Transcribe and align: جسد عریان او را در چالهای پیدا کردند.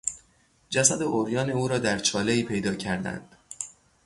جسد 0.69 1.01
عریان 1.03 1.49
او 1.49 1.67
را 1.67 1.77
در 1.77 1.99
چالهای 1.99 2.43
پیدا 2.43 2.75
کردند. 2.75 3.35